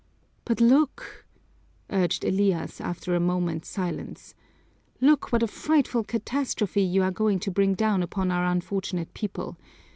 [0.45, 1.27] "But look,"
[1.91, 4.33] urged Elias, after a moment's silence,
[4.99, 9.57] "look what a frightful catastrophe you are going to bring down upon our unfortunate people.